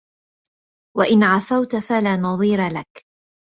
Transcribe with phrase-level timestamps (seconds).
[0.97, 3.05] وَإِنْ عَفَوْتَ فَلَا نَظِيرَ لَك